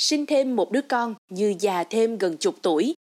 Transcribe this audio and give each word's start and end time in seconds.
sinh 0.00 0.26
thêm 0.26 0.56
một 0.56 0.72
đứa 0.72 0.80
con 0.80 1.14
như 1.30 1.54
già 1.60 1.84
thêm 1.84 2.18
gần 2.18 2.36
chục 2.36 2.54
tuổi. 2.62 2.94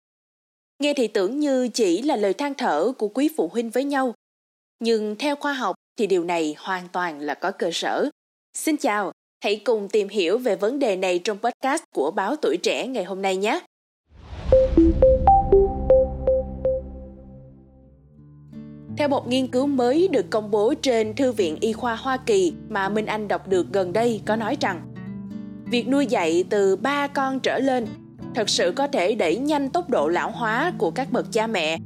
Nghe 0.79 0.93
thì 0.93 1.07
tưởng 1.07 1.39
như 1.39 1.67
chỉ 1.67 2.01
là 2.01 2.15
lời 2.15 2.33
than 2.33 2.53
thở 2.53 2.91
của 2.97 3.07
quý 3.07 3.29
phụ 3.37 3.49
huynh 3.53 3.69
với 3.69 3.83
nhau. 3.83 4.13
Nhưng 4.79 5.15
theo 5.15 5.35
khoa 5.35 5.53
học 5.53 5.75
thì 5.97 6.07
điều 6.07 6.23
này 6.23 6.55
hoàn 6.57 6.87
toàn 6.87 7.19
là 7.19 7.33
có 7.33 7.51
cơ 7.51 7.69
sở. 7.73 8.09
Xin 8.53 8.77
chào, 8.77 9.11
hãy 9.43 9.61
cùng 9.65 9.89
tìm 9.89 10.09
hiểu 10.09 10.37
về 10.37 10.55
vấn 10.55 10.79
đề 10.79 10.95
này 10.95 11.19
trong 11.19 11.37
podcast 11.39 11.83
của 11.93 12.11
báo 12.11 12.35
Tuổi 12.35 12.57
Trẻ 12.63 12.87
ngày 12.87 13.03
hôm 13.03 13.21
nay 13.21 13.37
nhé. 13.37 13.59
Theo 18.97 19.09
một 19.09 19.27
nghiên 19.27 19.47
cứu 19.47 19.67
mới 19.67 20.07
được 20.07 20.25
công 20.29 20.51
bố 20.51 20.73
trên 20.81 21.15
Thư 21.15 21.31
viện 21.31 21.57
Y 21.61 21.73
khoa 21.73 21.95
Hoa 21.95 22.17
Kỳ 22.17 22.53
mà 22.69 22.89
Minh 22.89 23.05
Anh 23.05 23.27
đọc 23.27 23.47
được 23.47 23.67
gần 23.73 23.93
đây 23.93 24.21
có 24.25 24.35
nói 24.35 24.57
rằng 24.61 24.96
việc 25.71 25.87
nuôi 25.87 26.05
dạy 26.05 26.43
từ 26.49 26.75
3 26.75 27.07
con 27.07 27.39
trở 27.39 27.59
lên 27.59 27.87
thật 28.35 28.49
sự 28.49 28.73
có 28.75 28.87
thể 28.87 29.15
đẩy 29.15 29.37
nhanh 29.37 29.69
tốc 29.69 29.89
độ 29.89 30.07
lão 30.07 30.31
hóa 30.31 30.73
của 30.77 30.91
các 30.91 31.11
bậc 31.11 31.31
cha 31.31 31.47
mẹ, 31.47 31.77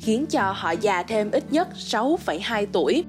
khiến 0.00 0.26
cho 0.26 0.52
họ 0.56 0.70
già 0.70 1.02
thêm 1.02 1.30
ít 1.30 1.44
nhất 1.52 1.68
6,2 1.74 2.66
tuổi. 2.72 3.04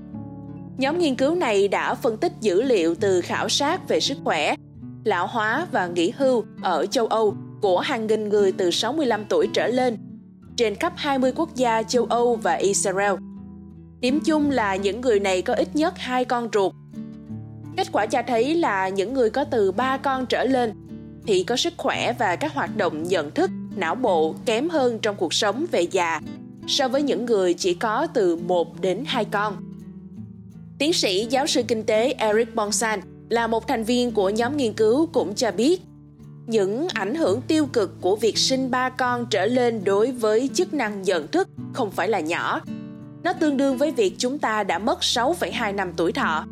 Nhóm 0.77 0.97
nghiên 0.97 1.15
cứu 1.15 1.35
này 1.35 1.67
đã 1.67 1.95
phân 1.95 2.17
tích 2.17 2.31
dữ 2.41 2.61
liệu 2.61 2.95
từ 2.95 3.21
khảo 3.21 3.49
sát 3.49 3.87
về 3.87 3.99
sức 3.99 4.17
khỏe, 4.23 4.55
lão 5.03 5.27
hóa 5.27 5.67
và 5.71 5.87
nghỉ 5.87 6.13
hưu 6.17 6.43
ở 6.61 6.85
châu 6.85 7.07
Âu 7.07 7.35
của 7.61 7.79
hàng 7.79 8.07
nghìn 8.07 8.29
người 8.29 8.51
từ 8.51 8.71
65 8.71 9.25
tuổi 9.29 9.47
trở 9.53 9.67
lên 9.67 9.97
trên 10.57 10.75
khắp 10.75 10.93
20 10.95 11.31
quốc 11.35 11.55
gia 11.55 11.83
châu 11.83 12.05
Âu 12.05 12.35
và 12.35 12.53
Israel. 12.53 13.13
Điểm 13.99 14.19
chung 14.25 14.49
là 14.49 14.75
những 14.75 15.01
người 15.01 15.19
này 15.19 15.41
có 15.41 15.53
ít 15.53 15.75
nhất 15.75 15.93
hai 15.97 16.25
con 16.25 16.49
ruột. 16.53 16.73
Kết 17.79 17.87
quả 17.91 18.05
cho 18.05 18.21
thấy 18.27 18.55
là 18.55 18.89
những 18.89 19.13
người 19.13 19.29
có 19.29 19.43
từ 19.43 19.71
3 19.71 19.97
con 19.97 20.25
trở 20.25 20.43
lên 20.43 20.73
thì 21.27 21.43
có 21.43 21.55
sức 21.55 21.73
khỏe 21.77 22.13
và 22.19 22.35
các 22.35 22.53
hoạt 22.53 22.77
động 22.77 23.03
nhận 23.03 23.31
thức, 23.31 23.49
não 23.75 23.95
bộ 23.95 24.35
kém 24.45 24.69
hơn 24.69 24.99
trong 24.99 25.15
cuộc 25.15 25.33
sống 25.33 25.65
về 25.71 25.81
già 25.81 26.21
so 26.67 26.87
với 26.87 27.01
những 27.01 27.25
người 27.25 27.53
chỉ 27.53 27.73
có 27.73 28.07
từ 28.13 28.35
1 28.35 28.81
đến 28.81 29.03
2 29.07 29.25
con. 29.25 29.55
Tiến 30.79 30.93
sĩ 30.93 31.27
giáo 31.29 31.47
sư 31.47 31.63
kinh 31.67 31.83
tế 31.83 32.11
Eric 32.11 32.55
Bonsan 32.55 32.99
là 33.29 33.47
một 33.47 33.67
thành 33.67 33.83
viên 33.83 34.11
của 34.11 34.29
nhóm 34.29 34.57
nghiên 34.57 34.73
cứu 34.73 35.05
cũng 35.13 35.35
cho 35.35 35.51
biết 35.51 35.81
những 36.47 36.87
ảnh 36.93 37.15
hưởng 37.15 37.41
tiêu 37.41 37.65
cực 37.65 38.01
của 38.01 38.15
việc 38.15 38.37
sinh 38.37 38.71
ba 38.71 38.89
con 38.89 39.25
trở 39.29 39.45
lên 39.45 39.83
đối 39.83 40.11
với 40.11 40.49
chức 40.53 40.73
năng 40.73 41.01
nhận 41.01 41.27
thức 41.27 41.47
không 41.73 41.91
phải 41.91 42.07
là 42.07 42.19
nhỏ. 42.19 42.61
Nó 43.23 43.33
tương 43.33 43.57
đương 43.57 43.77
với 43.77 43.91
việc 43.91 44.15
chúng 44.17 44.39
ta 44.39 44.63
đã 44.63 44.79
mất 44.79 44.99
6,2 44.99 45.75
năm 45.75 45.93
tuổi 45.97 46.11
thọ. 46.11 46.45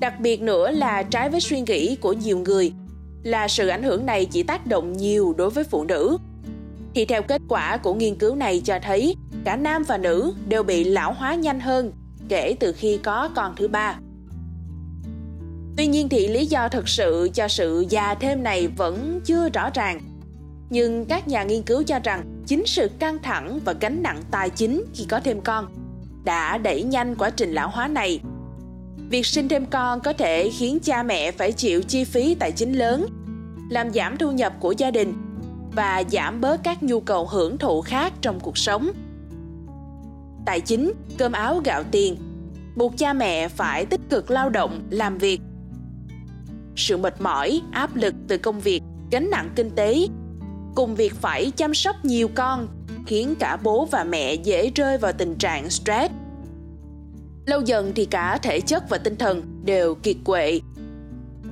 Đặc 0.00 0.20
biệt 0.20 0.42
nữa 0.42 0.70
là 0.70 1.02
trái 1.02 1.30
với 1.30 1.40
suy 1.40 1.60
nghĩ 1.60 1.96
của 1.96 2.12
nhiều 2.12 2.38
người, 2.38 2.72
là 3.22 3.48
sự 3.48 3.68
ảnh 3.68 3.82
hưởng 3.82 4.06
này 4.06 4.24
chỉ 4.24 4.42
tác 4.42 4.66
động 4.66 4.92
nhiều 4.92 5.34
đối 5.38 5.50
với 5.50 5.64
phụ 5.64 5.84
nữ. 5.84 6.18
Thì 6.94 7.04
theo 7.04 7.22
kết 7.22 7.42
quả 7.48 7.76
của 7.76 7.94
nghiên 7.94 8.14
cứu 8.14 8.34
này 8.34 8.62
cho 8.64 8.78
thấy, 8.82 9.16
cả 9.44 9.56
nam 9.56 9.82
và 9.82 9.98
nữ 9.98 10.34
đều 10.48 10.62
bị 10.62 10.84
lão 10.84 11.12
hóa 11.12 11.34
nhanh 11.34 11.60
hơn 11.60 11.92
kể 12.28 12.56
từ 12.60 12.72
khi 12.72 12.98
có 13.02 13.30
con 13.34 13.54
thứ 13.56 13.68
ba. 13.68 13.98
Tuy 15.76 15.86
nhiên 15.86 16.08
thì 16.08 16.28
lý 16.28 16.46
do 16.46 16.68
thực 16.68 16.88
sự 16.88 17.30
cho 17.34 17.48
sự 17.48 17.84
già 17.88 18.14
thêm 18.14 18.42
này 18.42 18.68
vẫn 18.68 19.20
chưa 19.24 19.48
rõ 19.48 19.70
ràng. 19.74 20.00
Nhưng 20.70 21.04
các 21.04 21.28
nhà 21.28 21.42
nghiên 21.42 21.62
cứu 21.62 21.82
cho 21.82 21.98
rằng 21.98 22.42
chính 22.46 22.66
sự 22.66 22.90
căng 22.98 23.18
thẳng 23.22 23.60
và 23.64 23.72
gánh 23.80 24.02
nặng 24.02 24.22
tài 24.30 24.50
chính 24.50 24.84
khi 24.94 25.04
có 25.08 25.20
thêm 25.20 25.40
con 25.40 25.66
đã 26.24 26.58
đẩy 26.58 26.82
nhanh 26.82 27.14
quá 27.14 27.30
trình 27.30 27.52
lão 27.52 27.68
hóa 27.68 27.88
này. 27.88 28.20
Việc 29.10 29.26
sinh 29.26 29.48
thêm 29.48 29.66
con 29.66 30.00
có 30.00 30.12
thể 30.12 30.50
khiến 30.50 30.78
cha 30.82 31.02
mẹ 31.02 31.32
phải 31.32 31.52
chịu 31.52 31.82
chi 31.82 32.04
phí 32.04 32.34
tài 32.34 32.52
chính 32.52 32.72
lớn, 32.72 33.06
làm 33.70 33.92
giảm 33.92 34.16
thu 34.16 34.32
nhập 34.32 34.52
của 34.60 34.72
gia 34.72 34.90
đình 34.90 35.14
và 35.72 36.02
giảm 36.12 36.40
bớt 36.40 36.60
các 36.62 36.82
nhu 36.82 37.00
cầu 37.00 37.26
hưởng 37.26 37.58
thụ 37.58 37.80
khác 37.80 38.12
trong 38.20 38.40
cuộc 38.40 38.58
sống. 38.58 38.90
Tài 40.46 40.60
chính, 40.60 40.92
cơm 41.18 41.32
áo 41.32 41.60
gạo 41.64 41.82
tiền, 41.90 42.16
buộc 42.76 42.98
cha 42.98 43.12
mẹ 43.12 43.48
phải 43.48 43.86
tích 43.86 44.00
cực 44.10 44.30
lao 44.30 44.50
động, 44.50 44.82
làm 44.90 45.18
việc 45.18 45.40
sự 46.76 46.96
mệt 46.96 47.20
mỏi, 47.20 47.60
áp 47.72 47.96
lực 47.96 48.14
từ 48.28 48.38
công 48.38 48.60
việc, 48.60 48.82
gánh 49.10 49.30
nặng 49.30 49.50
kinh 49.56 49.70
tế, 49.70 50.06
cùng 50.74 50.94
việc 50.94 51.14
phải 51.14 51.50
chăm 51.56 51.74
sóc 51.74 52.04
nhiều 52.04 52.28
con 52.34 52.68
khiến 53.06 53.34
cả 53.38 53.58
bố 53.62 53.84
và 53.84 54.04
mẹ 54.04 54.34
dễ 54.34 54.70
rơi 54.74 54.98
vào 54.98 55.12
tình 55.12 55.34
trạng 55.34 55.70
stress. 55.70 56.14
Lâu 57.46 57.60
dần 57.60 57.92
thì 57.94 58.04
cả 58.04 58.38
thể 58.42 58.60
chất 58.60 58.88
và 58.88 58.98
tinh 58.98 59.16
thần 59.16 59.42
đều 59.64 59.94
kiệt 59.94 60.16
quệ, 60.24 60.60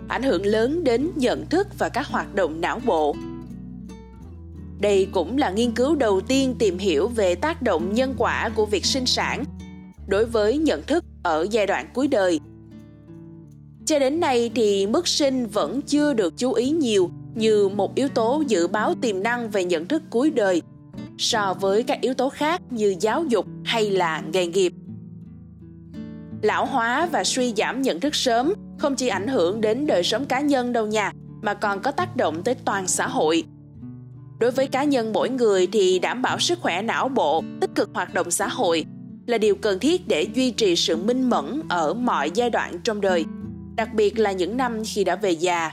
ảnh 0.09 0.23
hưởng 0.23 0.47
lớn 0.47 0.85
đến 0.85 1.11
nhận 1.17 1.47
thức 1.47 1.69
và 1.79 1.89
các 1.89 2.07
hoạt 2.07 2.35
động 2.35 2.61
não 2.61 2.81
bộ. 2.87 3.17
Đây 4.81 5.09
cũng 5.13 5.39
là 5.39 5.51
nghiên 5.51 5.73
cứu 5.73 5.95
đầu 5.95 6.21
tiên 6.21 6.55
tìm 6.59 6.79
hiểu 6.79 7.09
về 7.09 7.35
tác 7.35 7.63
động 7.63 7.95
nhân 7.95 8.15
quả 8.19 8.51
của 8.55 8.67
việc 8.67 8.85
sinh 8.85 9.07
sản 9.07 9.45
đối 10.07 10.27
với 10.27 10.59
nhận 10.59 10.83
thức 10.83 11.05
ở 11.23 11.47
giai 11.51 11.67
đoạn 11.67 11.87
cuối 11.95 12.09
đời 12.09 12.41
cho 13.87 13.99
đến 13.99 14.21
nay 14.21 14.51
thì 14.55 14.87
mức 14.87 15.09
sinh 15.09 15.47
vẫn 15.47 15.83
chưa 15.83 16.15
được 16.15 16.35
chú 16.37 16.53
ý 16.53 16.71
nhiều 16.71 17.11
như 17.35 17.69
một 17.69 17.95
yếu 17.95 18.09
tố 18.09 18.43
dự 18.49 18.67
báo 18.67 18.95
tiềm 19.01 19.23
năng 19.23 19.51
về 19.51 19.65
nhận 19.65 19.87
thức 19.87 20.03
cuối 20.11 20.31
đời 20.31 20.63
so 21.19 21.55
với 21.61 21.83
các 21.83 22.01
yếu 22.01 22.15
tố 22.15 22.29
khác 22.29 22.61
như 22.71 22.95
giáo 23.01 23.25
dục 23.25 23.47
hay 23.65 23.91
là 23.91 24.23
nghề 24.33 24.47
nghiệp. 24.47 24.73
Lão 26.45 26.67
hóa 26.67 27.09
và 27.13 27.25
suy 27.25 27.53
giảm 27.57 27.83
nhận 27.83 28.01
thức 28.01 28.15
sớm 28.15 28.53
không 28.79 28.97
chỉ 28.97 29.09
ảnh 29.09 29.29
hưởng 29.29 29.61
đến 29.61 29.87
đời 29.87 30.03
sống 30.03 30.27
cá 30.27 30.41
nhân 30.41 30.73
đâu 30.73 30.87
nha, 30.87 31.13
mà 31.43 31.55
còn 31.55 31.81
có 31.81 31.91
tác 31.91 32.17
động 32.17 32.43
tới 32.43 32.55
toàn 32.55 32.89
xã 32.89 33.09
hội. 33.09 33.45
Đối 34.41 34.51
với 34.51 34.67
cá 34.67 34.85
nhân 34.85 35.13
mỗi 35.13 35.31
người 35.31 35.67
thì 35.73 35.99
đảm 35.99 36.23
bảo 36.23 36.39
sức 36.39 36.59
khỏe 36.61 36.83
não 36.83 37.09
bộ, 37.09 37.43
tích 37.61 37.71
cực 37.75 37.91
hoạt 37.95 38.15
động 38.15 38.31
xã 38.31 38.49
hội 38.49 38.85
là 39.27 39.39
điều 39.39 39.55
cần 39.55 39.79
thiết 39.79 40.09
để 40.09 40.27
duy 40.35 40.51
trì 40.51 40.77
sự 40.77 40.97
minh 40.97 41.31
mẫn 41.31 41.63
ở 41.69 41.95
mọi 41.95 42.31
giai 42.31 42.51
đoạn 42.51 42.79
trong 42.85 43.01
đời 43.01 43.25
đặc 43.77 43.95
biệt 43.95 44.19
là 44.19 44.33
những 44.33 44.57
năm 44.57 44.83
khi 44.85 45.05
đã 45.05 45.17
về 45.17 45.31
già. 45.31 45.73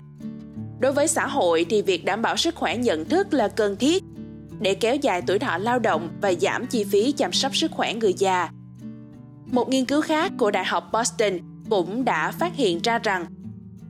Đối 0.80 0.92
với 0.92 1.08
xã 1.08 1.28
hội 1.28 1.66
thì 1.70 1.82
việc 1.82 2.06
đảm 2.06 2.22
bảo 2.22 2.38
sức 2.38 2.56
khỏe 2.56 2.78
nhận 2.78 3.06
thức 3.06 3.34
là 3.34 3.48
cần 3.48 3.76
thiết 3.76 4.04
để 4.60 4.74
kéo 4.76 4.96
dài 4.96 5.22
tuổi 5.28 5.40
thọ 5.40 5.58
lao 5.58 5.80
động 5.80 6.10
và 6.22 6.34
giảm 6.34 6.68
chi 6.68 6.84
phí 6.84 7.12
chăm 7.12 7.32
sóc 7.32 7.56
sức 7.56 7.72
khỏe 7.72 7.94
người 7.94 8.14
già. 8.18 8.50
Một 9.52 9.70
nghiên 9.70 9.86
cứu 9.86 10.02
khác 10.02 10.32
của 10.38 10.52
Đại 10.52 10.66
học 10.66 10.90
Boston 10.94 11.34
cũng 11.70 12.06
đã 12.06 12.32
phát 12.32 12.56
hiện 12.56 12.80
ra 12.84 13.00
rằng 13.00 13.26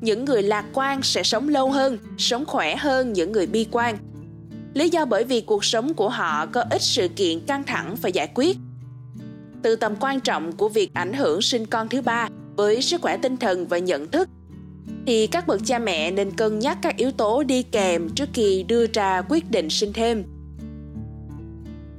những 0.01 0.25
người 0.25 0.43
lạc 0.43 0.65
quan 0.73 1.01
sẽ 1.03 1.23
sống 1.23 1.49
lâu 1.49 1.71
hơn, 1.71 1.97
sống 2.17 2.45
khỏe 2.45 2.75
hơn 2.75 3.13
những 3.13 3.31
người 3.31 3.47
bi 3.47 3.67
quan. 3.71 3.97
Lý 4.73 4.89
do 4.89 5.05
bởi 5.05 5.23
vì 5.23 5.41
cuộc 5.41 5.65
sống 5.65 5.93
của 5.93 6.09
họ 6.09 6.45
có 6.45 6.63
ít 6.69 6.81
sự 6.81 7.07
kiện 7.07 7.39
căng 7.39 7.63
thẳng 7.63 7.95
phải 7.95 8.11
giải 8.11 8.31
quyết. 8.35 8.57
Từ 9.61 9.75
tầm 9.75 9.95
quan 9.99 10.19
trọng 10.19 10.51
của 10.51 10.69
việc 10.69 10.93
ảnh 10.93 11.13
hưởng 11.13 11.41
sinh 11.41 11.65
con 11.65 11.89
thứ 11.89 12.01
ba 12.01 12.27
với 12.55 12.81
sức 12.81 13.01
khỏe 13.01 13.17
tinh 13.17 13.37
thần 13.37 13.67
và 13.67 13.77
nhận 13.77 14.11
thức 14.11 14.29
thì 15.07 15.27
các 15.27 15.47
bậc 15.47 15.61
cha 15.65 15.79
mẹ 15.79 16.11
nên 16.11 16.31
cân 16.31 16.59
nhắc 16.59 16.77
các 16.81 16.97
yếu 16.97 17.11
tố 17.11 17.43
đi 17.43 17.63
kèm 17.63 18.09
trước 18.09 18.29
khi 18.33 18.63
đưa 18.67 18.85
ra 18.93 19.21
quyết 19.29 19.51
định 19.51 19.69
sinh 19.69 19.93
thêm. 19.93 20.23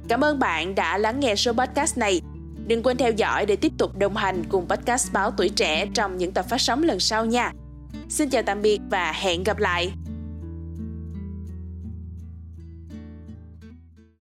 Cảm 0.07 0.23
ơn 0.23 0.39
bạn 0.39 0.75
đã 0.75 0.97
lắng 0.97 1.19
nghe 1.19 1.35
số 1.35 1.53
podcast 1.53 1.97
này. 1.97 2.21
Đừng 2.67 2.83
quên 2.83 2.97
theo 2.97 3.11
dõi 3.11 3.45
để 3.45 3.55
tiếp 3.55 3.71
tục 3.77 3.97
đồng 3.97 4.15
hành 4.15 4.43
cùng 4.49 4.67
podcast 4.69 5.13
báo 5.13 5.31
tuổi 5.31 5.49
trẻ 5.49 5.85
trong 5.93 6.17
những 6.17 6.31
tập 6.31 6.45
phát 6.49 6.61
sóng 6.61 6.83
lần 6.83 6.99
sau 6.99 7.25
nha. 7.25 7.51
Xin 8.09 8.29
chào 8.29 8.43
tạm 8.43 8.61
biệt 8.61 8.79
và 8.89 9.11
hẹn 9.11 9.43
gặp 9.43 9.57
lại. 9.57 9.93